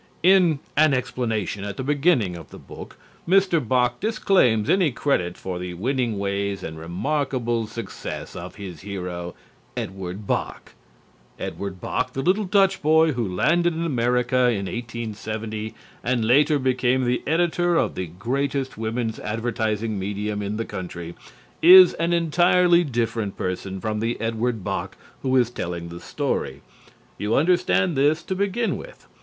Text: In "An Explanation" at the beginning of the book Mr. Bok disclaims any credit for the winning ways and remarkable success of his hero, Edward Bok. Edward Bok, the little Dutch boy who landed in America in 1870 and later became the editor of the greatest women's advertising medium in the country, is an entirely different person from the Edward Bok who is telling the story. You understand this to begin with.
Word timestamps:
In 0.23 0.57
"An 0.75 0.95
Explanation" 0.95 1.63
at 1.63 1.77
the 1.77 1.83
beginning 1.83 2.35
of 2.35 2.49
the 2.49 2.57
book 2.57 2.97
Mr. 3.29 3.59
Bok 3.63 3.99
disclaims 3.99 4.67
any 4.67 4.89
credit 4.89 5.37
for 5.37 5.59
the 5.59 5.75
winning 5.75 6.17
ways 6.17 6.63
and 6.63 6.79
remarkable 6.79 7.67
success 7.67 8.35
of 8.35 8.55
his 8.55 8.81
hero, 8.81 9.35
Edward 9.77 10.25
Bok. 10.25 10.71
Edward 11.37 11.79
Bok, 11.79 12.13
the 12.13 12.23
little 12.23 12.45
Dutch 12.45 12.81
boy 12.81 13.11
who 13.11 13.27
landed 13.27 13.75
in 13.75 13.85
America 13.85 14.49
in 14.49 14.65
1870 14.65 15.75
and 16.03 16.25
later 16.25 16.57
became 16.57 17.03
the 17.05 17.21
editor 17.27 17.75
of 17.75 17.93
the 17.93 18.07
greatest 18.07 18.79
women's 18.79 19.19
advertising 19.19 19.99
medium 19.99 20.41
in 20.41 20.57
the 20.57 20.65
country, 20.65 21.13
is 21.61 21.93
an 21.99 22.11
entirely 22.11 22.83
different 22.83 23.37
person 23.37 23.79
from 23.79 23.99
the 23.99 24.19
Edward 24.19 24.63
Bok 24.63 24.97
who 25.21 25.35
is 25.35 25.51
telling 25.51 25.89
the 25.89 25.99
story. 25.99 26.61
You 27.19 27.35
understand 27.35 27.95
this 27.95 28.23
to 28.23 28.33
begin 28.35 28.77
with. 28.77 29.05